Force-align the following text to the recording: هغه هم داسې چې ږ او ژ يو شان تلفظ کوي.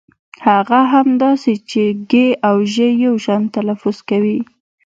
هغه 0.47 0.79
هم 0.91 1.07
داسې 1.23 1.51
چې 1.69 1.81
ږ 2.11 2.13
او 2.47 2.55
ژ 2.73 2.75
يو 3.05 3.13
شان 3.25 3.41
تلفظ 3.55 3.97
کوي. 4.09 4.39